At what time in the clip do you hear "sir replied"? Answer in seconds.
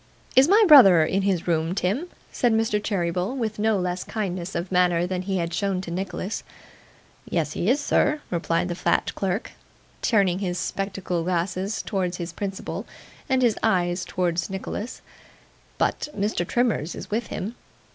7.79-8.67